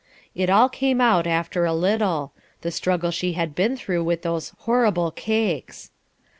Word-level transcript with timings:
It 0.33 0.49
all 0.49 0.67
came 0.67 0.99
out 0.99 1.27
after 1.27 1.63
a 1.63 1.75
little; 1.75 2.33
the 2.61 2.71
struggle 2.71 3.11
she 3.11 3.33
had 3.33 3.53
been 3.53 3.77
through 3.77 4.03
with 4.03 4.23
those 4.23 4.51
"horrible 4.61 5.11
cakes." 5.11 5.91